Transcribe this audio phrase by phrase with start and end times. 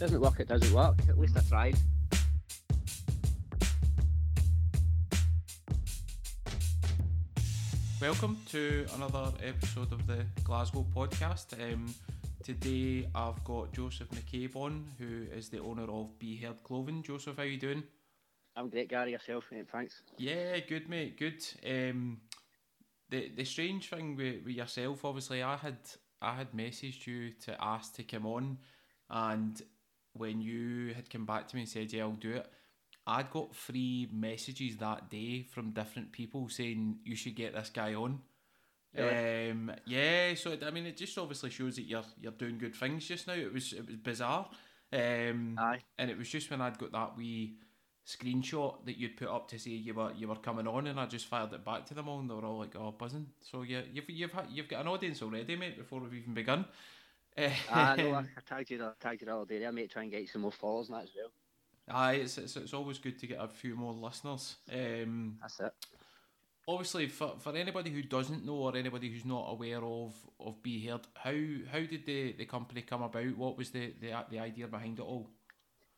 [0.00, 0.96] doesn't work, it doesn't work.
[1.10, 1.76] At least I tried.
[8.00, 11.52] Welcome to another episode of the Glasgow podcast.
[11.60, 11.94] Um,
[12.42, 17.02] today I've got Joseph McCabe on, who is the owner of Be Heard Clothing.
[17.02, 17.82] Joseph, how are you doing?
[18.56, 19.10] I'm great, Gary.
[19.10, 19.66] Yourself, mate.
[19.70, 20.02] Thanks.
[20.16, 21.18] Yeah, good, mate.
[21.18, 21.44] Good.
[21.62, 22.22] Um,
[23.10, 25.76] the the strange thing with, with yourself, obviously, I had
[26.22, 28.56] I had messaged you to ask to come on,
[29.10, 29.60] and
[30.20, 32.46] when you had come back to me and said, "Yeah, I'll do it,"
[33.06, 37.94] I'd got three messages that day from different people saying you should get this guy
[37.94, 38.20] on.
[38.94, 39.50] Really?
[39.50, 43.06] Um, yeah, so I mean, it just obviously shows that you're you're doing good things
[43.06, 43.34] just now.
[43.34, 44.48] It was it was bizarre,
[44.92, 45.80] um, Aye.
[45.98, 47.56] and it was just when I'd got that wee
[48.06, 51.06] screenshot that you'd put up to say you were you were coming on, and I
[51.06, 53.62] just fired it back to them all, and they were all like, "Oh, buzzing." So
[53.62, 55.78] yeah, you've you've had, you've got an audience already, mate.
[55.78, 56.64] Before we've even begun.
[57.38, 58.84] Ah, I, I tagged you.
[58.84, 59.64] I tagged you all day.
[59.66, 59.90] I mate.
[59.90, 61.30] Try and get you some more followers and that as well.
[61.92, 64.56] Aye, it's, it's, it's always good to get a few more listeners.
[64.72, 65.72] Um, That's it.
[66.68, 70.86] obviously, for, for anybody who doesn't know or anybody who's not aware of of Be
[70.86, 71.32] Heard, how
[71.72, 73.36] how did the, the company come about?
[73.36, 75.30] What was the, the the idea behind it all?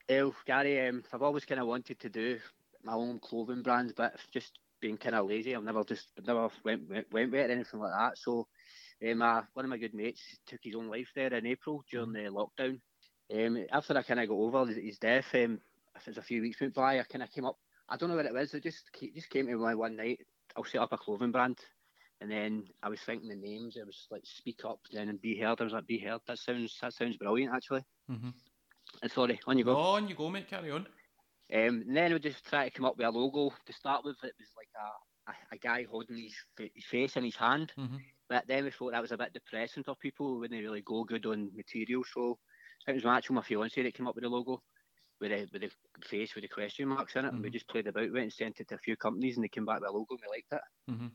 [0.09, 2.39] Well, Gary, um, I've always kind of wanted to do
[2.83, 5.55] my own clothing brand, but I've just been kind of lazy.
[5.55, 8.19] I've never just never went went, went with it or anything like that.
[8.19, 8.49] So,
[9.11, 12.13] um, uh, one of my good mates took his own life there in April during
[12.13, 12.81] the lockdown.
[13.33, 15.61] Um, after I kind of got over his- his death, um,
[15.97, 17.59] it was a few weeks went by, I kind of came up.
[17.89, 18.55] I don't know what it was.
[18.55, 20.21] It just just came to me one night.
[20.57, 21.59] I'll set up a clothing brand.
[22.21, 23.77] And then I was thinking the names.
[23.77, 25.61] It was like Speak Up, then and Be Heard.
[25.61, 26.21] I was like, Be Heard.
[26.27, 27.85] That sounds that sounds brilliant, actually.
[28.11, 28.31] Mm-hmm.
[29.03, 29.81] And sorry, on you Go go.
[29.81, 30.49] on, you go, mate.
[30.49, 30.87] Carry on.
[31.53, 33.53] Um, and then we just try to come up with a logo.
[33.67, 36.35] To start with, it was like a, a, a guy holding his,
[36.75, 37.73] his face in his hand.
[37.79, 37.97] Mm-hmm.
[38.33, 40.31] But then we thought that was a bit depressing for people.
[40.33, 42.03] when wouldn't really go good on material.
[42.03, 42.39] So
[42.87, 44.63] it was actually my fiance that came up with the logo.
[45.21, 47.87] With the, with the face with the question marks in it, and we just played
[47.87, 49.91] about with it and sent it to a few companies, and they came back with
[49.91, 50.91] a logo, and we liked it.
[50.91, 51.07] Mm-hmm.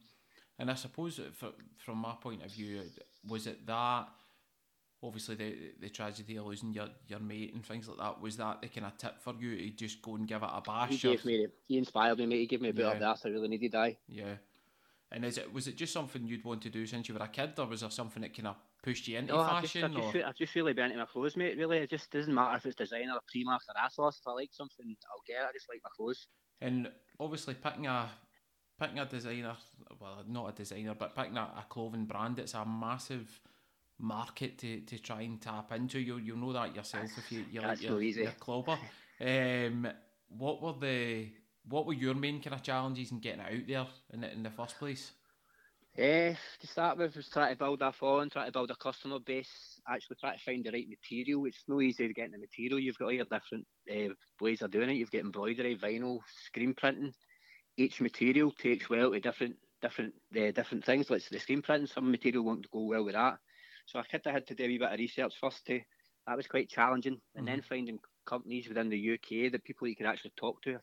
[0.59, 1.47] And I suppose that fr
[1.77, 2.83] from my point of view,
[3.27, 4.07] was it that
[5.01, 8.61] obviously the the tragedy of losing your, your mate and things like that was that
[8.61, 11.01] the kind of tip for you to just go and give it a bash?
[11.01, 12.39] He or- gave me, he inspired me, mate.
[12.41, 12.91] He gave me a bit Yeah.
[12.91, 13.73] of that I really needed.
[13.75, 14.35] I Yeah.
[15.11, 17.29] And is it was it just something you'd want to do since you were a
[17.29, 19.79] kid, or was there something that kind of pushed you into No, I just, I
[19.79, 19.93] fashion?
[19.95, 21.57] just, feel, I just really been into my clothes, mate.
[21.57, 24.19] Really, it just doesn't matter if it's designer or Primark or ASOS.
[24.19, 25.47] If I like something, I'll get it.
[25.49, 26.27] I just like my clothes.
[26.59, 28.09] and obviously picking a
[28.79, 29.55] picking a designer,
[29.99, 33.41] well, not a designer, but picking a, a clothing brand, it's a massive
[33.99, 35.99] market to, to try and tap into.
[35.99, 38.23] You you know that yourself if you you like your, easy.
[38.23, 38.77] your clobber.
[39.19, 39.87] Um,
[40.29, 41.29] what were the
[41.69, 44.43] what were your main kind of challenges in getting it out there in the, in
[44.43, 45.11] the first place?
[45.97, 49.17] Eh, to start with, was trying to build our following, trying to build a customer
[49.19, 51.45] base, actually try to find the right material.
[51.45, 52.77] It's no easy getting the material.
[52.77, 54.93] You've got all your different uh, ways of doing it.
[54.93, 57.13] You've got embroidery, vinyl, screen printing.
[57.77, 61.09] Each material takes well to different different uh, different things.
[61.09, 63.39] Like the screen printing, some material won't go well with that.
[63.87, 65.65] So I kind of had to do a wee bit of research first.
[65.65, 65.79] To
[66.27, 67.97] that was quite challenging, and then finding
[68.27, 70.77] companies within the UK, the people you can actually talk to.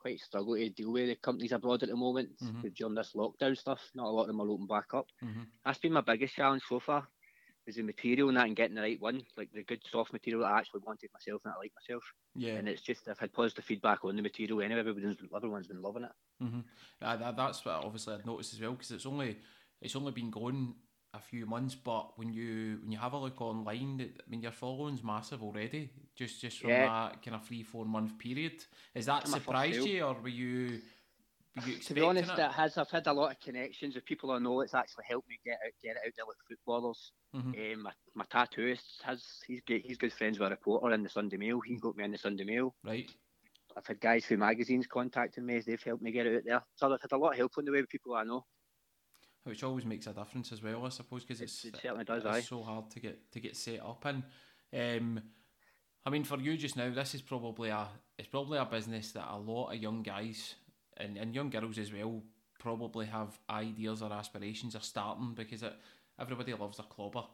[0.00, 2.74] Quite struggle to deal with the companies abroad at the moment Mhm.
[2.74, 3.80] during this lockdown stuff.
[3.94, 5.06] Not a lot of them are open back up.
[5.22, 5.42] Mm-hmm.
[5.64, 7.06] That's been my biggest challenge so far.
[7.66, 10.40] Is the material and that and getting the right one, like the good soft material
[10.42, 12.02] that I actually wanted myself and I like myself.
[12.34, 12.54] Yeah.
[12.54, 14.80] And it's just I've had positive feedback on the material anyway.
[14.80, 16.12] Everyone's everyone's been loving it.
[16.42, 16.60] Mm-hmm.
[17.00, 19.38] That, that's what obviously I've noticed as well because it's only
[19.82, 20.74] it's only been going
[21.14, 24.42] a few months, but when you when you have a look online, it- I mean
[24.42, 25.90] your following's massive already.
[26.14, 26.86] Just just from Yeah.
[27.10, 28.64] that kind of three four month period.
[28.94, 30.80] Is that first surprised you, or were you
[31.56, 32.78] were you To be honest, expecting it has.
[32.78, 34.60] I've had a lot of connections with people I know.
[34.60, 37.12] It's actually helped me get out, get it out there with footballers.
[37.34, 37.74] Mhm.
[37.74, 41.08] Um, my, my tattooist has he's good, he's good friends with a reporter in the
[41.08, 41.60] Sunday Mail.
[41.60, 42.74] He got me in the Sunday Mail.
[42.84, 43.10] Right.
[43.76, 45.60] I've had guys through magazines contacting me.
[45.60, 46.62] They've helped me get it out there.
[46.76, 48.46] So I've had a lot of help on the way with people I know.
[49.44, 52.22] Which always makes a difference as well, I suppose, because it's it certainly does.
[52.26, 54.22] it's so hard to get to get set up in.
[54.78, 55.20] Um,
[56.04, 57.88] I mean, for you just now, this is probably a
[58.18, 60.54] it's probably a business that a lot of young guys
[60.96, 62.22] and, and young girls as well
[62.58, 65.74] probably have ideas or aspirations of starting because it,
[66.20, 67.24] everybody loves a clobber.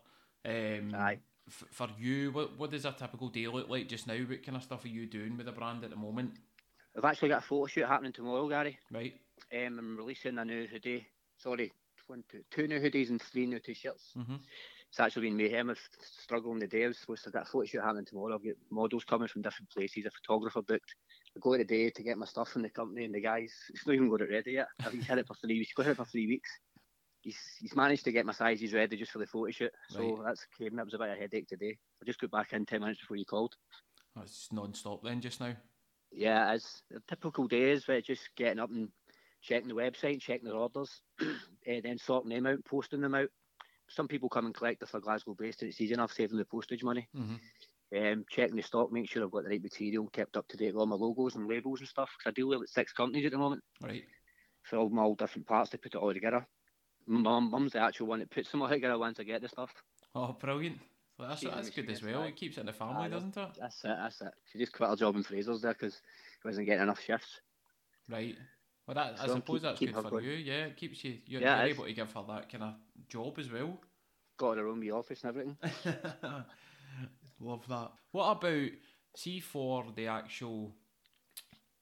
[0.44, 1.19] Um, Aye.
[1.48, 4.16] f- for you, what what does a typical day look like just now?
[4.16, 6.34] What kind of stuff are you doing with the brand at the moment?
[6.96, 8.78] I've actually got a photo shoot happening tomorrow, Gary.
[8.90, 9.14] Right.
[9.52, 11.06] Um, I'm releasing a new hoodie.
[11.36, 11.72] Sorry,
[12.06, 14.12] one, two, two new hoodies and three new t-shirts.
[14.17, 14.37] Mm-hmm.
[14.88, 15.70] It's actually been mayhem.
[15.70, 16.85] I've struggled the day.
[16.85, 18.35] I was supposed to get a photo shoot happening tomorrow.
[18.37, 20.06] I've got models coming from different places.
[20.06, 20.94] A photographer booked.
[21.37, 23.94] I go today to get my stuff from the company, and the guys, it's not
[23.94, 24.69] even got it ready yet.
[24.93, 25.70] He's had it for three weeks.
[25.70, 26.49] He's got it for three weeks.
[27.20, 29.73] He's, he's managed to get my sizes ready just for the photo shoot.
[29.91, 30.26] So Right.
[30.26, 30.76] that's came.
[30.76, 31.76] That was a bit of a headache today.
[32.00, 33.55] I just got back in ten minutes before you called.
[34.23, 35.55] It's non-stop then just now.
[36.12, 38.88] Yeah, as a typical day is where just getting up and
[39.43, 41.03] checking the website, checking the orders,
[41.66, 43.28] and then sorting them out, posting them out.
[43.88, 46.44] Some people come and collect if they're Glasgow based, and it's easy enough saving the
[46.44, 47.08] postage money.
[47.16, 47.36] Mm-hmm.
[47.96, 50.74] Um, checking the stock, making sure I've got the right material, kept up to date
[50.74, 52.10] with all my logos and labels and stuff.
[52.18, 54.02] Because I deal with like six companies at the moment Right.
[54.64, 56.44] for all my all different parts to put it all together.
[57.06, 59.72] Mum, mum's the actual one that puts them all together once I get the stuff.
[60.16, 60.80] Oh, brilliant.
[61.16, 62.24] Well, that's that's good as well.
[62.24, 63.48] It keeps it in the family, doesn't it?
[63.58, 63.88] That's it.
[63.88, 64.34] That's it.
[64.52, 67.40] She just quit her job in Fraser's there because she wasn't getting enough shifts.
[68.08, 68.36] Right.
[68.86, 70.24] Well, that I suppose keep- that's keep good for going.
[70.24, 70.30] you.
[70.32, 71.18] Yeah, it keeps you.
[71.26, 72.74] You're, Yeah, you're able to give her that kind of
[73.08, 73.80] job as well.
[74.36, 75.56] Got her own wee office and everything.
[77.40, 77.92] Love that.
[78.12, 78.68] What about
[79.16, 80.74] see for the actual?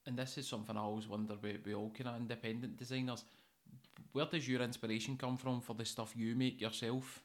[0.07, 3.23] And this is something I always wonder with, with all kind of independent designers.
[4.11, 7.21] Where does your inspiration come from for the stuff you make yourself?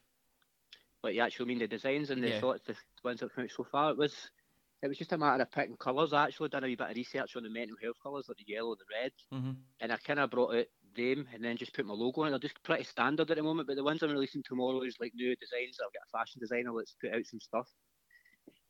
[1.03, 2.41] But you actually mean the designs and the Yeah.
[2.41, 2.75] thoughts, the
[3.05, 3.91] ones that come out so far.
[3.91, 4.15] It was,
[4.83, 6.13] it was just a matter of picking colours.
[6.13, 8.53] I actually done a wee bit of research on the mental health colours, like the
[8.53, 9.53] yellow and the red, Mm-hmm.
[9.81, 10.67] and I kind of brought out
[10.97, 12.31] them and then just put my logo on it.
[12.31, 15.13] They're just pretty standard at the moment, but the ones I'm releasing tomorrow is like
[15.15, 15.79] new designs.
[15.81, 17.69] I've got a fashion designer that's put out some stuff,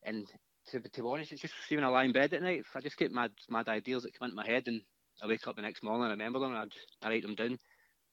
[0.02, 0.26] and
[0.68, 2.64] to, to be honest, it's just see when I lie in bed at night.
[2.74, 4.82] I just get mad mad ideas that come into my head, and
[5.22, 7.22] I wake up the next morning and I remember them, and I, just, I write
[7.22, 7.58] them down.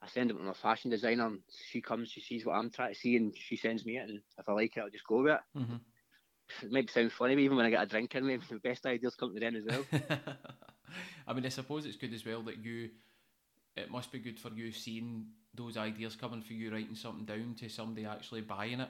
[0.02, 2.94] I send them to my fashion designer, and she comes, she sees what I'm trying
[2.94, 4.10] to see, and she sends me it.
[4.10, 5.40] And if I like it, I'll just go with it.
[5.58, 5.76] Mm-hmm.
[6.64, 8.86] It might sound funny, but even when I get a drink in me, the best
[8.86, 9.86] ideas come to the end as well.
[11.28, 12.90] I mean, I suppose it's good as well that you.
[13.76, 17.54] It must be good for you seeing those ideas coming for you, writing something down
[17.60, 18.90] to somebody actually buying it.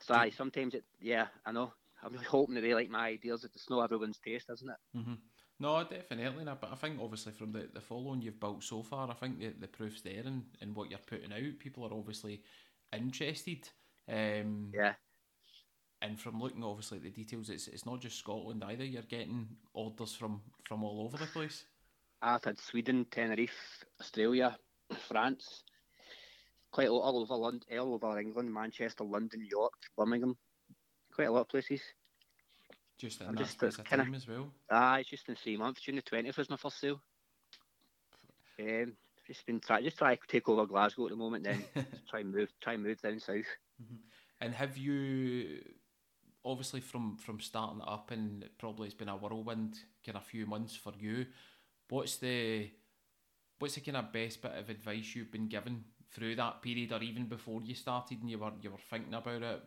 [0.00, 1.72] So aye, sometimes it, yeah, I know.
[2.02, 3.44] I'm hoping that they like my ideas.
[3.44, 4.98] It's not everyone's taste, isn't it?
[4.98, 5.14] Mm-hmm.
[5.60, 6.60] No, definitely not.
[6.60, 9.48] But I think obviously from the, the following you've built so far, I think the,
[9.58, 11.58] the proof's there in, in what you're putting out.
[11.58, 12.42] People are obviously
[12.92, 13.68] interested.
[14.08, 14.94] Um, Yeah.
[16.00, 18.84] And from looking obviously at the details, it's it's not just Scotland either.
[18.84, 21.64] You're getting orders from, from all over the place.
[22.22, 24.56] I've had Sweden, Tenerife, Australia,
[25.08, 25.62] France,
[26.70, 30.36] quite a lot all over London, all over England, Manchester, London, York, Birmingham,
[31.12, 31.80] quite a lot of places.
[32.98, 34.52] Just in I'm that just, space of kinda- time as well.
[34.70, 35.80] Ah, it's just in three months.
[35.82, 37.00] June the twentieth was my first sale.
[38.60, 38.92] Um,
[39.26, 41.64] just been try, just try to take over Glasgow at the moment, then
[42.10, 43.44] try and move, try and move down south.
[44.40, 45.60] And have you
[46.44, 50.24] obviously from from starting it up and it probably it's been a whirlwind kind of
[50.24, 51.26] few months for you.
[51.88, 52.70] What's the
[53.58, 57.02] what's the kind of best bit of advice you've been given through that period or
[57.02, 59.62] even before you started and you were you were thinking about it?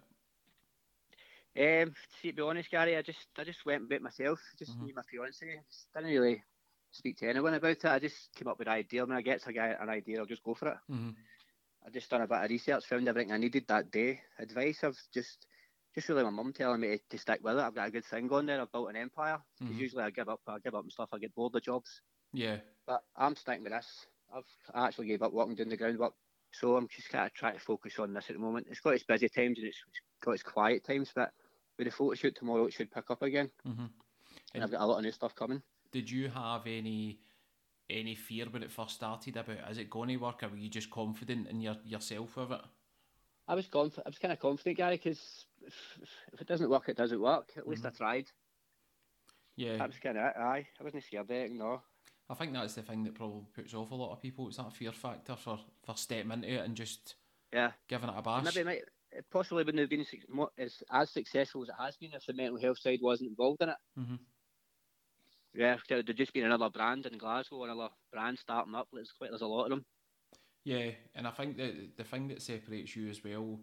[1.54, 4.40] Um, to be honest, Gary, I just I just went with it myself.
[4.58, 4.86] Just Mhm.
[4.86, 5.46] me my fiance.
[5.94, 6.44] Didn't really
[6.92, 7.86] speak to anyone about it.
[7.86, 9.06] I just came up with an idea.
[9.06, 10.78] When I get a guy an idea, I'll just go for it.
[10.90, 11.12] Mm-hmm.
[11.86, 14.22] I just done a bit of research, found everything I needed that day.
[14.38, 15.48] Advice, I've just
[15.94, 17.62] just really my mum telling me to, to stick with it.
[17.62, 18.62] I've got a good thing going there.
[18.62, 19.40] I've built an empire.
[19.64, 19.80] Because Mhm.
[19.80, 21.10] usually I give up, I give up and stuff.
[21.14, 22.02] I get bored of jobs.
[22.34, 22.62] Yeah.
[22.88, 24.08] But I'm sticking with this.
[24.34, 26.16] I've I actually gave up working doing the groundwork,
[26.54, 28.68] so I'm just kind of trying to focus on this at the moment.
[28.70, 31.34] It's got its busy times and it's, it's got its quiet times, but
[31.78, 33.52] with the photo shoot tomorrow, it should pick up again.
[33.66, 33.86] Mm-hmm.
[34.54, 35.62] And I've got a lot of new stuff coming.
[35.92, 37.22] Did you have any
[37.90, 40.70] any fear when it first started about is it going to work or were you
[40.70, 42.62] just confident in your yourself with it?
[43.52, 45.76] I was conf- I was kind of confident, Gary, because if,
[46.32, 47.50] if it doesn't work, it doesn't work.
[47.58, 48.28] At least I tried.
[49.58, 49.76] Yeah.
[49.76, 50.24] That was kind of.
[50.24, 51.52] Aye, I wasn't scared of it.
[51.52, 51.82] No.
[52.30, 54.48] I think that's the thing that probably puts off a lot of people.
[54.48, 57.16] It's that fear factor for, for stepping into it and just
[57.52, 57.72] Yeah.
[57.90, 58.46] giving it a bash.
[58.46, 60.06] Maybe it, might, it possibly wouldn't have been
[60.58, 63.68] as, as successful as it has been if the mental health side wasn't involved in
[63.70, 63.76] it.
[63.98, 64.16] hmm
[65.54, 68.88] Yeah, there'd just been another brand in Glasgow, another brand starting up.
[68.94, 69.86] There's quite there's a lot of them.
[70.64, 73.60] Yeah, and I think that the thing that separates you as well,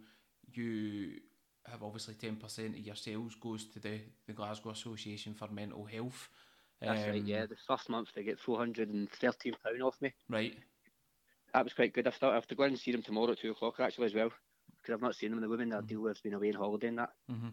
[0.52, 1.20] you
[1.66, 5.84] have obviously ten percent of your sales goes to the, the Glasgow Association for Mental
[5.84, 6.28] Health.
[6.80, 7.20] That's right.
[7.20, 10.12] Um, Yeah, the first month they get four hundred and thirteen pound off me.
[10.28, 10.56] Right.
[11.54, 12.06] That was quite good.
[12.06, 14.06] I thought I have to go in and see them tomorrow at two o'clock actually
[14.06, 14.30] as well,
[14.76, 15.40] because I've not seen them.
[15.40, 17.10] The women that I deal with has been away on holiday and that.
[17.30, 17.48] Mm-hmm.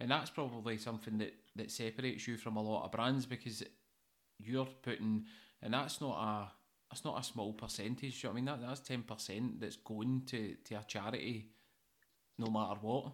[0.00, 3.62] And that's probably something that, that separates you from a lot of brands because
[4.38, 5.26] you're putting,
[5.60, 6.52] and that's not a
[6.92, 8.22] that's not a small percentage.
[8.22, 11.48] you know what I mean, that that's ten percent that's going to, to a charity,
[12.38, 13.12] no matter what.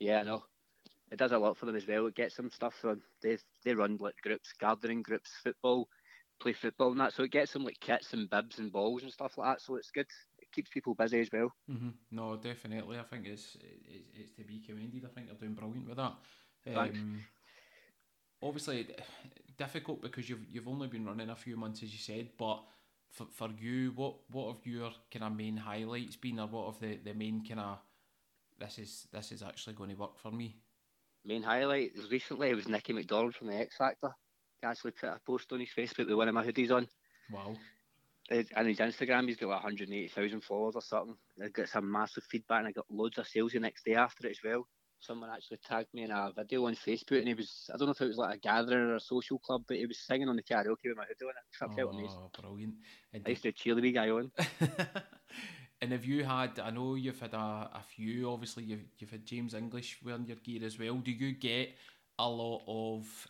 [0.00, 0.42] Yeah, I know.
[1.12, 2.06] It does a lot for them as well.
[2.06, 5.88] It gets them stuff for they they run like groups, gardening groups, football,
[6.40, 7.14] play football and that.
[7.14, 9.62] So it gets them like kits and bibs and balls and stuff like that.
[9.62, 10.08] So it's good.
[10.40, 11.52] It keeps people busy as well.
[11.68, 12.98] hmm No, definitely.
[12.98, 15.04] I think it's, it's it's to be commended.
[15.04, 16.14] I think they're doing brilliant with that.
[16.74, 16.98] Thanks.
[16.98, 17.24] Um,
[18.42, 18.88] obviously,
[19.56, 22.30] difficult because you've you've only been running a few months, as you said.
[22.38, 22.62] But
[23.10, 26.80] for, for you, what what have your kind of main highlights been, or what have
[26.80, 27.78] the, the main kind of
[28.58, 30.56] this is this is actually going to work for me?
[31.28, 34.10] main highlight recently was Nicky McDonald from the X Factor.
[34.60, 36.88] He actually put a post on his Facebook with one of my hoodies on.
[37.30, 37.54] Wow.
[38.30, 41.16] And his Instagram, he's got like 180,000 followers or something.
[41.42, 44.26] I got some massive feedback, and I got loads of sales the next day after
[44.26, 44.66] it as well.
[45.00, 47.92] Someone actually tagged me in a video on Facebook, and he was, I don't know
[47.92, 50.36] if it was like a gathering or a social club, but he was singing on
[50.36, 51.56] the karaoke with my hoodie on it.
[51.56, 52.18] Felt oh, amazing.
[52.40, 52.74] brilliant.
[53.12, 54.32] And I used to cheer the wee guy on.
[55.80, 59.24] and have you had, I know you've had a, a few, obviously, you've, you've had
[59.24, 60.96] James English wearing your gear as well.
[60.96, 61.76] Do you get
[62.18, 63.28] a lot of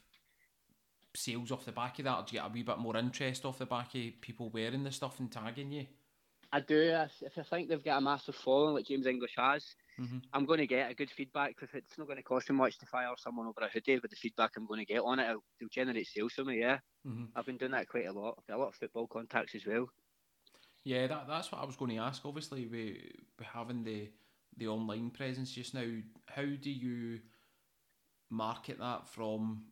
[1.14, 3.44] sales off the back of that, or do you get a wee bit more interest
[3.44, 5.86] off the back of people wearing the stuff and tagging you?
[6.52, 6.96] I do.
[7.20, 10.18] If I think they've got a massive following like James English has, mm-hmm.
[10.32, 11.56] I'm going to get a good feedback.
[11.62, 14.10] If it's not going to cost me much to fire someone over a hoodie with
[14.10, 16.60] the feedback I'm going to get on it, it'll, it'll generate sales for me.
[16.60, 17.24] Yeah, mm-hmm.
[17.34, 18.36] I've been doing that quite a lot.
[18.38, 19.88] I've got a lot of football contacts as well.
[20.84, 22.24] Yeah, that, that's what I was going to ask.
[22.24, 24.10] Obviously, we, we having the
[24.56, 25.86] the online presence just now.
[26.26, 27.20] How do you
[28.30, 29.64] market that from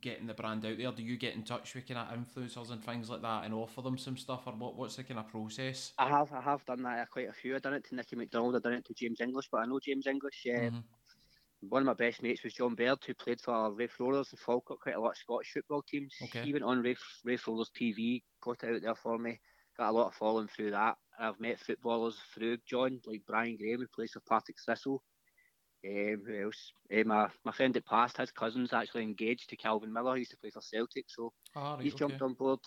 [0.00, 0.92] getting the brand out there?
[0.92, 3.82] Do you get in touch with kind of influencers and things like that and offer
[3.82, 4.76] them some stuff, or what?
[4.76, 5.92] What's the kind of process?
[5.98, 7.56] I have, I have done that quite a few.
[7.56, 9.80] I done it to Nicky McDonald, I done it to James English, but I know
[9.80, 10.46] James English.
[10.46, 10.78] Uh, mm-hmm.
[11.60, 14.80] One of my best mates was John Baird, who played for Raith Rovers and Falkirk,
[14.80, 16.14] quite a lot of Scottish football teams.
[16.22, 16.44] Okay.
[16.44, 19.40] He went on Raith, Raith Rovers TV, got it out there for me,
[19.76, 20.96] got a lot of following through that.
[21.18, 25.02] I've met footballers through John, like Brian Graham, who plays for Partick Thistle.
[25.86, 26.72] Um, who else?
[26.92, 30.14] Uh, my, my friend that passed, his cousin's actually engaged to Calvin Miller.
[30.14, 32.00] He used to play for Celtic, so oh, right, he's okay.
[32.00, 32.60] jumped on board.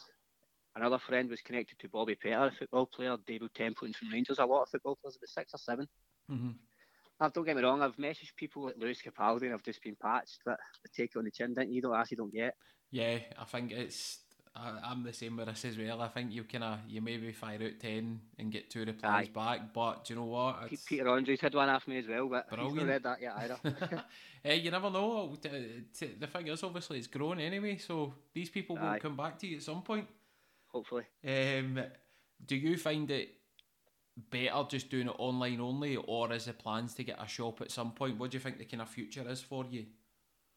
[0.75, 4.39] Another friend was connected to Bobby Petta, a football player, David Templeton from Rangers.
[4.39, 5.88] A lot of football players, about six or 7
[6.32, 6.50] mm-hmm.
[7.20, 9.98] Now, don't get me wrong, I've messaged people like Lewis Capaldi and I've just been
[10.01, 11.75] patched, but the take it on the chin, didn't you?
[11.75, 12.56] you don't ask, you don't get.
[12.89, 14.20] Yeah, I think it's
[14.55, 16.01] I, am the same with this as well.
[16.01, 19.31] I think you kind of you maybe fire out ten and get two replies Aye.
[19.34, 20.67] back, but do you know what?
[20.70, 22.74] It's Peter Andrews had one after me as well, but brilliant.
[22.74, 24.03] he's not read that yet either.
[24.43, 25.38] hey, you never know.
[25.41, 29.58] The thing is, obviously, it's grown anyway, so these people will come back to you
[29.58, 30.08] at some point.
[30.67, 31.03] Hopefully.
[31.25, 31.79] Um,
[32.46, 33.29] do you find it
[34.29, 37.72] better just doing it online only, or is the plans to get a shop at
[37.72, 38.17] some point?
[38.17, 39.86] What do you think the kind of future is for you?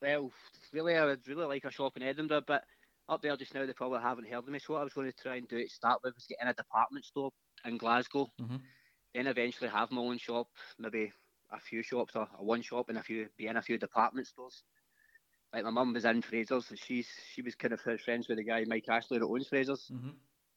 [0.02, 0.30] Well,
[0.72, 2.64] really, I would really like a shop in Edinburgh, but
[3.08, 4.58] up there just now, they probably haven't heard of me.
[4.58, 6.48] So what I was going to try and do to start with was get in
[6.48, 7.30] a department store
[7.64, 8.56] in Glasgow, mm-hmm.
[9.14, 11.12] then eventually have my own shop, maybe
[11.52, 14.26] a few shops or a one shop and a few be in a few department
[14.26, 14.62] stores.
[15.52, 18.38] Like my mum was in Fraser's, and she's she was kind of her friends with
[18.38, 19.90] the guy Mike Ashley that owns Fraser's.
[19.92, 20.10] Mm-hmm.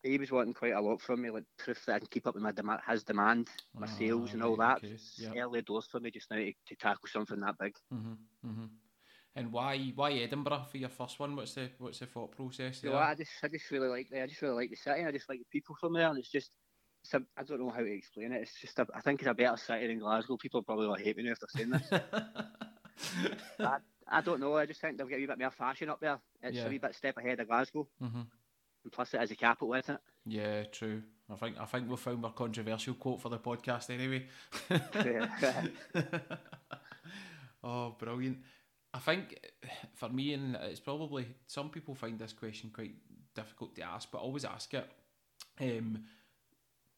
[0.04, 2.36] He was wanting quite a lot from me, like proof that I can keep up
[2.36, 4.78] with my demand, his demand, my oh, sales, and all that.
[4.78, 4.96] Okay.
[5.18, 5.34] Yep.
[5.38, 7.74] Early doors for me just now to, to tackle something that big.
[7.94, 8.14] Mm-hmm.
[9.38, 11.36] And why why Edinburgh for your first one?
[11.36, 12.82] What's the what's the thought process?
[12.82, 12.96] There?
[12.96, 15.06] I just I just really like the I just really like the city.
[15.06, 16.52] I just like the people from there, and it's just
[17.04, 18.42] it's a, I don't know how to explain it.
[18.42, 20.38] It's just a, I think it's a better city than Glasgow.
[20.38, 21.92] People probably like hate me now after saying this.
[23.60, 23.78] I,
[24.08, 24.58] I don't know.
[24.58, 26.20] I just think they've got a wee bit more fashion up there.
[26.42, 26.66] It's yeah.
[26.66, 27.88] a wee bit step ahead of Glasgow.
[28.02, 28.22] Mm-hmm.
[28.84, 30.02] And plus, it is a capital, isn't it?
[30.26, 31.04] Yeah, true.
[31.30, 34.26] I think I think we found our controversial quote for the podcast anyway.
[37.64, 38.38] oh, brilliant.
[38.98, 39.40] I think
[39.94, 42.96] for me, and it's probably some people find this question quite
[43.36, 44.90] difficult to ask, but always ask it.
[45.62, 46.04] Um,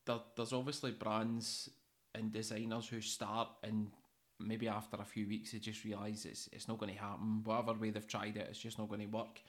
[0.06, 1.70] there, there's obviously brands
[2.16, 3.92] and designers who start and
[4.40, 7.42] maybe after a few weeks they just realise it's it's not going to happen.
[7.44, 9.42] Whatever way they've tried it, it's just not going to work.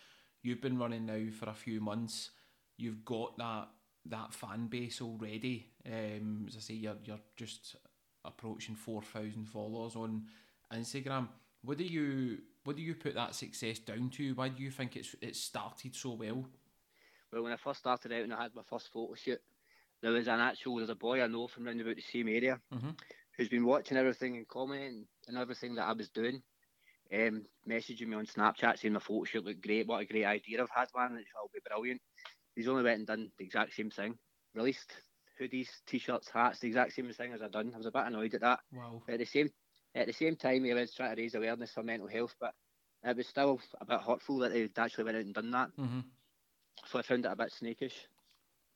[0.43, 2.31] You've been running now for a few months.
[2.77, 3.69] You've got that
[4.07, 5.67] that fan base already.
[5.87, 7.77] Um, as I say, you're you're just
[8.25, 10.25] approaching four thousand followers on
[10.75, 11.29] Instagram.
[11.63, 14.35] What do you what do you put that success down to?
[14.35, 16.47] Why do you think it's it started so well?
[17.33, 19.41] Well, when I first started out and I had my first photo shoot,
[20.03, 22.61] there was an actual there's a boy I know from around about the same area
[22.73, 22.91] mm-hmm.
[23.37, 26.43] who's been watching everything and commenting and everything that I was doing.
[27.13, 30.63] Um, messaging me on Snapchat saying my photo shoot looked great, what a great idea
[30.63, 32.01] I've had, man, it'll be brilliant.
[32.55, 34.17] He's only went and done the exact same thing,
[34.55, 34.93] released
[35.41, 37.73] hoodies, t-shirts, hats, the exact same thing as I done.
[37.75, 38.61] I was a bit annoyed at that.
[38.73, 39.03] Wow.
[39.07, 39.51] But at the same
[39.95, 42.55] at the same time, he was trying to raise awareness for mental health, but
[43.05, 45.69] it was still a bit hurtful that he actually went out and done that.
[45.79, 46.01] Mm-hmm.
[46.87, 47.95] So I found it a bit snakish.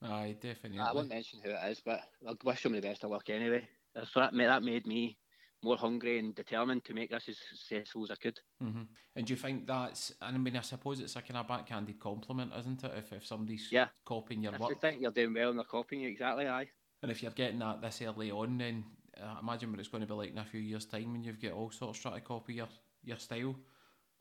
[0.02, 0.80] Aye, definitely.
[0.80, 3.66] I won't mention who it is, but I wish him the best of luck anyway.
[4.12, 5.16] So that made, that made me
[5.62, 8.38] more hungry and determined to make this as successful as I could.
[8.62, 8.82] Mm-hmm.
[9.16, 12.52] And do you think that's, I mean, I suppose it's a kind of backhanded compliment,
[12.58, 12.92] isn't it?
[12.98, 13.86] If, if somebody's yeah.
[14.04, 14.70] copying your if work.
[14.70, 16.68] You think you're doing well and they're copying you, exactly, aye.
[17.02, 18.84] And if you're getting that this early on, then
[19.22, 21.40] I imagine what it's going to be like in a few years' time when you've
[21.40, 22.68] got all sorts trying to copy your,
[23.02, 23.56] your style.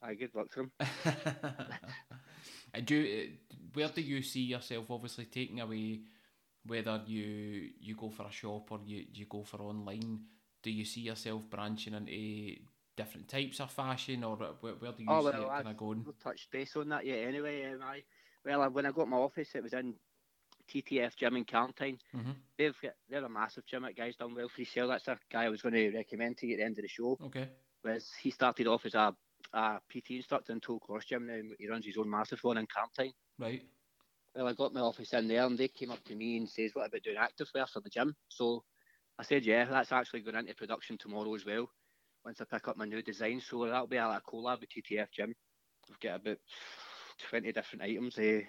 [0.02, 0.72] I good luck to them.
[2.74, 3.32] and do you,
[3.74, 6.02] where do you see yourself obviously taking away
[6.66, 10.22] whether you you go for a shop or you, you go for online?
[10.62, 12.62] Do you see yourself branching into
[12.96, 15.68] different types of fashion, or where, where do you Oh, see well, it kind I've
[15.68, 16.06] of going?
[16.06, 17.28] not touched base on that yet.
[17.28, 18.04] Anyway, um, I
[18.46, 19.96] well, when I got my office, it was in
[20.68, 22.00] TTF Gym in Carntyne.
[22.14, 23.84] hmm They've got, they're a massive gym.
[23.84, 24.90] That guy's done well for himself.
[24.90, 26.88] That's a guy I was going to recommend to you at the end of the
[26.88, 27.20] show.
[27.22, 27.50] Okay.
[27.84, 29.16] Was he started off as a,
[29.54, 31.28] a PT instructor in Tollcross Gym.
[31.28, 33.14] Now he runs his own massive one in Carntyne.
[33.38, 33.64] Right.
[34.36, 36.72] Well, I got my office in there, and they came up to me and says,
[36.74, 38.64] "What about doing active wear for the gym?" So
[39.20, 41.70] I said, "Yeah, that's actually going into production tomorrow as well.
[42.26, 45.12] Once I pick up my new design, so that'll be a, a collab with TTF
[45.12, 45.36] Gym.
[45.90, 46.38] We've got about
[47.30, 48.18] twenty different items.
[48.18, 48.42] Uh,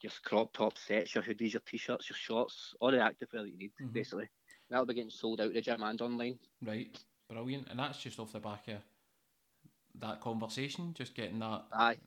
[0.00, 3.50] just crop top sets, your hoodies, your t-shirts, your shorts, all the active wear that
[3.50, 3.92] you need, Mhm.
[3.92, 4.28] basically.
[4.68, 6.38] That'll be getting sold out of the gym and online.
[6.62, 7.04] Right.
[7.28, 7.68] Brilliant.
[7.68, 8.82] And that's just off the back of
[9.96, 11.66] that conversation, just getting that.
[11.72, 11.98] Aye,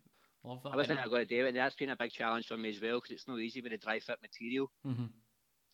[0.44, 0.74] Love that.
[0.74, 2.82] I wasn't going to do it, and that's been a big challenge for me as
[2.82, 4.72] well because it's not easy with the dry fit material.
[4.84, 5.06] hmm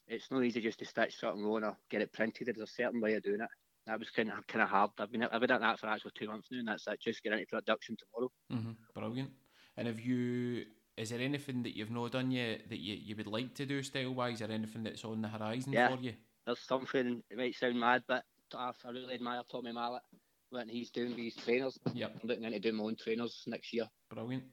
[0.07, 2.47] it's not easy just to stitch something on or get it printed.
[2.47, 3.49] There's a certain way of doing it.
[3.85, 4.91] That was kind of kind of hard.
[4.97, 6.99] I've been I've been at that for actually two months now, and that's it.
[7.01, 8.31] Just get into production tomorrow.
[8.49, 9.31] hmm Brilliant.
[9.77, 10.65] And have you?
[10.99, 13.81] Is there anything that you've not done yet that you, you would like to do
[13.81, 15.95] style wise, or anything that's on the horizon Yeah.
[15.95, 16.13] for you?
[16.45, 17.23] There's something.
[17.29, 20.01] It might sound mad, but I I really admire Tommy Mallet.
[20.49, 21.77] when he's doing these trainers.
[21.93, 22.11] Yep.
[22.21, 23.87] I'm looking into doing my own trainers next year.
[24.09, 24.43] Brilliant.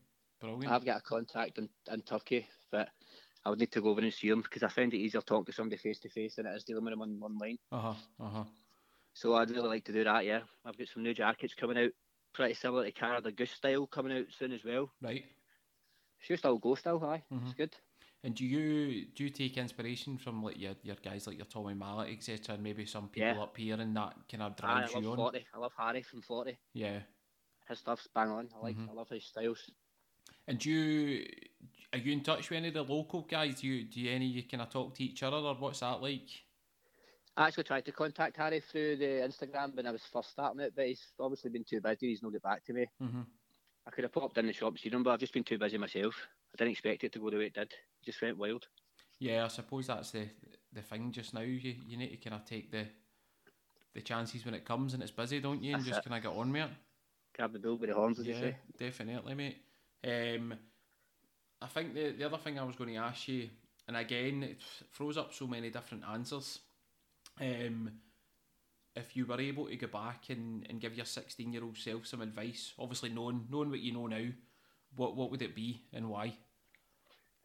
[0.40, 0.70] Brilliant.
[0.72, 2.90] I've got a contact in, in Turkey, but
[3.44, 5.46] I would need to go over and see him because I find it easier talking
[5.46, 7.56] to somebody face to face than it is dealing with them on online.
[7.72, 7.94] Uh huh.
[8.20, 8.44] Uh huh.
[9.14, 10.26] So I'd really like to do that.
[10.26, 11.90] Yeah, I've got some new jackets coming out,
[12.34, 14.90] pretty similar to Canada Goose style coming out soon as well.
[15.00, 15.24] Right.
[16.20, 17.22] Should still go still, aye.
[17.32, 17.44] Mhm.
[17.44, 17.76] It's good.
[18.24, 21.74] And do you do you take inspiration from like your, your guys like your Tommy
[21.74, 22.54] Mallet etc.
[22.54, 23.42] And maybe some people Yeah.
[23.42, 25.16] up here and that kind of drives I you on?
[25.16, 25.46] Forty.
[25.54, 26.58] I love Harry from Forty.
[26.72, 27.02] Yeah.
[27.68, 28.48] His stuff's bang on.
[28.54, 28.76] I like.
[28.76, 28.88] Mhm.
[28.88, 29.70] I love his styles.
[30.48, 31.26] And do you
[31.92, 33.60] are you in touch with any of the local guys?
[33.60, 36.00] Do you do you any you kind of talk to each other or what's that
[36.02, 36.28] like?
[37.36, 40.74] I actually tried to contact Harry through the Instagram when I was first starting it,
[40.74, 42.08] but he's obviously been too busy.
[42.08, 42.86] He's not got back to me.
[42.98, 43.22] hmm
[43.86, 45.78] I could have popped in the shop seen him, but I've just been too busy
[45.78, 46.28] myself.
[46.52, 47.72] I didn't expect it to go the way it did.
[47.72, 48.66] It just went wild.
[49.18, 50.28] Yeah, I suppose that's the
[50.72, 51.40] the thing just now.
[51.40, 52.86] You you need to kind of take the
[53.94, 55.72] the chances when it comes and it's busy, don't you?
[55.74, 56.76] And That's just kind of get on with it.
[57.34, 58.56] Grab the bull by the horns, as you Yeah, say.
[58.76, 59.58] definitely, mate.
[60.04, 60.54] Um,
[61.60, 63.50] I think the the other thing I was going to ask you,
[63.88, 66.60] and again, it throws up so many different answers.
[67.40, 68.00] Um,
[68.96, 72.06] if you were able to go back and, and give your sixteen year old self
[72.06, 74.26] some advice, obviously knowing knowing what you know now,
[74.96, 76.36] what what would it be and why?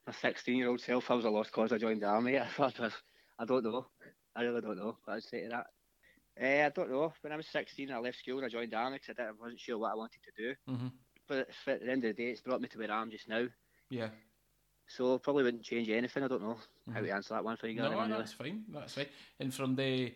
[0.08, 1.72] My 16 year old self, I was a lost cause.
[1.72, 2.40] I joined the army.
[2.40, 2.90] I thought I
[3.38, 3.88] I don't know.
[4.36, 5.68] I really don't know what I'd say to that.
[6.42, 7.14] Uh, I don't know.
[7.22, 9.32] When I was 16, I left school and I joined the army because I, I
[9.40, 10.56] wasn't sure what I wanted to do.
[10.72, 10.88] Mm-hmm.
[11.28, 13.28] But at the end of the day, it's brought me to where I am just
[13.30, 13.46] now.
[13.90, 14.10] Yeah.
[14.88, 16.24] So probably wouldn't change anything.
[16.24, 16.58] I don't know
[16.94, 17.06] how Mhm.
[17.06, 17.92] to answer that one for you guys.
[17.92, 18.64] No, that's fine.
[18.70, 19.08] That's fine.
[19.40, 20.14] And from the,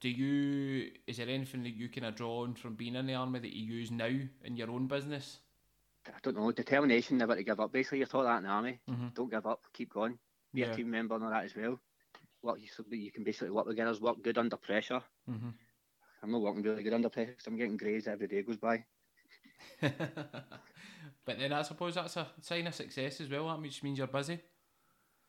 [0.00, 3.14] do you is there anything that you kind of draw on from being in the
[3.14, 4.06] army that you use now
[4.44, 5.38] in your own business?
[6.06, 6.52] I don't know.
[6.52, 7.72] Determination, never to give up.
[7.72, 8.80] Basically, you're taught that in the army.
[8.88, 9.08] Mm-hmm.
[9.14, 9.62] Don't give up.
[9.72, 10.18] Keep going.
[10.54, 10.72] Be Yeah.
[10.72, 11.80] a team member and all that as well.
[12.42, 13.92] Work, you, so that you can basically work together.
[14.00, 15.02] Work good under pressure.
[15.28, 15.48] Mm-hmm.
[16.22, 18.84] I'm not working really good under pressure I'm getting grades every day goes by.
[19.80, 23.48] but then I suppose that's a sign of success as well.
[23.48, 24.38] That just means you're busy.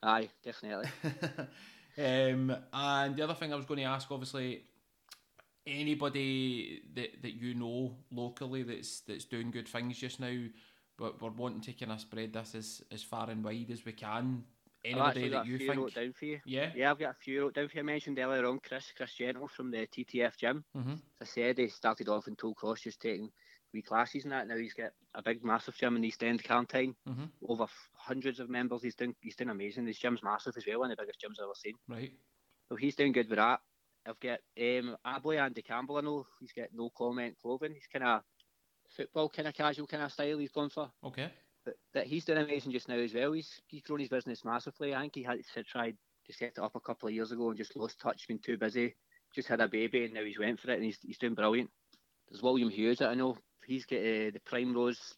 [0.03, 0.89] Aye, definitely.
[1.97, 4.63] um, and the other thing I was going to ask, obviously,
[5.65, 10.37] anybody that, that you know locally that's that's doing good things just now,
[10.97, 13.93] but we're wanting to kind of spread this as, as far and wide as we
[13.93, 14.43] can.
[14.85, 15.79] Anybody that got a you few think?
[15.79, 16.39] wrote down for you.
[16.45, 16.71] Yeah.
[16.75, 17.81] Yeah, I've got a few wrote down for you.
[17.81, 20.63] I mentioned earlier on Chris, Chris Gentle from the TTF gym.
[20.77, 20.93] Mm-hmm.
[20.93, 23.31] As I said he started off in Tollcross just taking
[23.77, 24.47] wee classes and that.
[24.47, 26.95] Now he's got a big, massive gym in East End, Carntyne.
[27.07, 27.25] Mm-hmm.
[27.47, 28.81] Over f- hundreds of members.
[28.83, 29.87] He's doing, he's doing amazing.
[29.87, 31.75] His gym's massive as well, one of the biggest gyms I've ever seen.
[31.87, 32.11] Right.
[32.69, 33.59] So he's doing good with that.
[34.07, 35.97] I've got um, our boy Andy Campbell.
[35.97, 37.73] I know he's got no comment clothing.
[37.73, 38.21] He's kind of
[38.95, 40.37] football, kind of casual kind of style.
[40.37, 40.89] He's gone for.
[41.03, 41.29] Okay.
[41.65, 43.33] But, but he's doing amazing just now as well.
[43.33, 44.95] He's he's grown his business massively.
[44.95, 47.49] I think he had to tried to set it up a couple of years ago
[47.49, 48.95] and just lost touch, been too busy.
[49.35, 51.69] Just had a baby and now he's went for it and he's he's doing brilliant.
[52.29, 53.37] There's William Hughes that I know.
[53.67, 55.15] He's got uh, the Primrose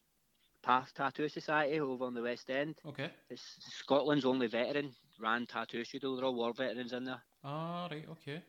[0.64, 2.76] Path Tattoo Society over on the West End.
[2.86, 3.12] Okay.
[3.30, 6.16] It's Scotland's only veteran ran tattoo studio.
[6.16, 7.22] They're all war veterans in there.
[7.44, 8.06] Ah, right.
[8.12, 8.42] Okay.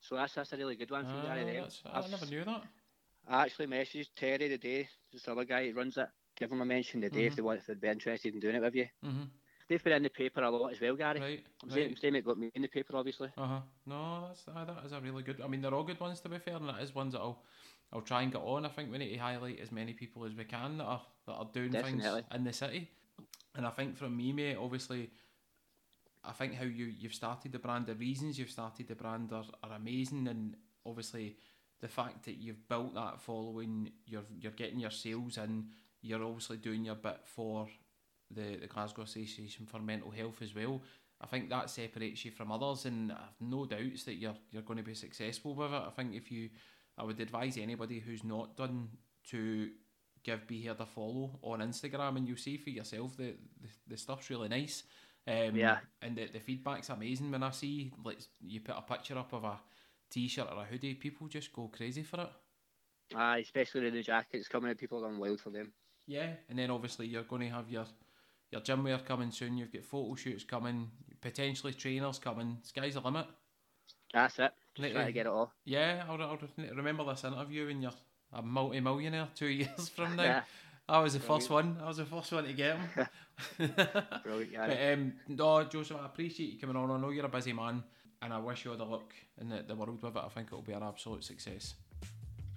[0.00, 2.62] So that's that's a really good one for Ah, Gary I never knew that.
[3.28, 6.08] I actually messaged Terry today, this other guy who runs it.
[6.36, 7.36] Give him a mention today if Mhm.
[7.36, 8.86] they want if they'd be interested in doing it with you.
[9.04, 9.24] Mm-hmm.
[9.68, 11.20] They've been in the paper a lot as well, Gary.
[11.20, 11.44] Right.
[11.62, 11.90] I'm saying, Right.
[11.90, 13.30] I'm saying it got me in the paper, obviously.
[13.36, 13.60] Uh huh.
[13.86, 15.40] No, that's uh, that is a really good.
[15.40, 17.42] I mean, they're all good ones to be fair, and that is ones that I'll
[17.92, 18.66] I'll try and get on.
[18.66, 21.32] I think we need to highlight as many people as we can that are that
[21.32, 22.02] are doing Definitely.
[22.02, 22.90] things in the city.
[23.54, 25.10] And I think from me, mate, obviously,
[26.24, 29.44] I think how you you've started the brand, the reasons you've started the brand are,
[29.62, 31.36] are amazing, and obviously
[31.80, 35.66] the fact that you've built that following, you're you're getting your sales and
[36.02, 37.68] you're obviously doing your bit for
[38.30, 40.82] the, the Glasgow Association for Mental Health as well.
[41.20, 44.78] I think that separates you from others, and I've no doubts that you're you're going
[44.78, 45.82] to be successful with it.
[45.86, 46.50] I think if you,
[46.98, 48.88] I would advise anybody who's not done
[49.30, 49.70] to
[50.22, 53.96] give Be Heard a follow on Instagram, and you'll see for yourself that the, the
[53.96, 54.82] stuff's really nice.
[55.28, 55.78] Um, Yeah.
[56.02, 59.44] and the, the feedback's amazing when I see like you put a picture up of
[59.44, 59.58] a
[60.10, 62.30] t-shirt or a hoodie, people just go crazy for it.
[63.14, 65.72] Aye, especially the new jackets coming out, people are going wild for them.
[66.06, 67.86] Yeah, and then obviously you're going to have your
[68.52, 69.58] your gym wear coming soon.
[69.58, 70.88] You've got photo shoots coming,
[71.20, 72.58] potentially trainers coming.
[72.62, 73.26] Sky's the limit.
[74.14, 74.52] That's it.
[74.76, 75.52] Just Need try to- get it all.
[75.64, 76.38] Yeah, I'll, I'll
[76.74, 77.92] remember this interview when you're
[78.32, 80.22] a multi-millionaire two years from now.
[80.22, 80.42] Yeah,
[80.86, 81.78] I was the first one.
[81.82, 83.06] I was the first one to get him.
[84.22, 86.90] brilliant, but um, no, Joseph, I appreciate you coming on.
[86.90, 87.82] I know you're a busy man,
[88.20, 90.22] and I wish you all the luck in the, the world with it.
[90.22, 91.74] I think it'll be an absolute success.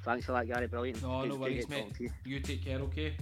[0.03, 0.67] Thanks for that, Gary.
[0.67, 1.01] Brilliant.
[1.01, 1.93] No, Good- no worries, mate.
[1.99, 2.11] you.
[2.25, 3.13] You take care, okay?